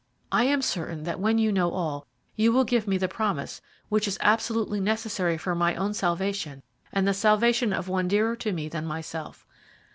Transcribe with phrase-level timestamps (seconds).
[0.31, 4.07] I am certain that when you know all you will give me the promise which
[4.07, 8.67] is absolutely necessary for my own salvation and the salvation of one dearer to me
[8.67, 9.45] than myself.